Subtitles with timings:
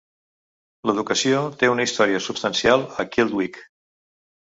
[0.89, 3.61] L'educació té una història substancial a Kildwick.